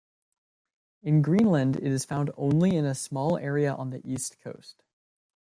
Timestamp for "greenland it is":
1.21-2.05